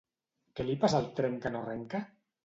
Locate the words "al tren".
1.01-1.35